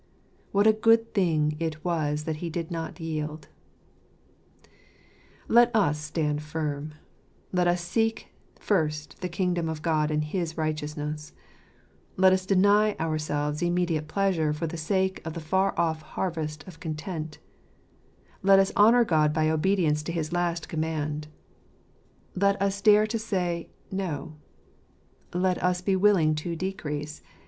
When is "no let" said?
23.91-25.61